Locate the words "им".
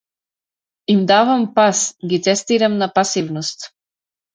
0.93-0.99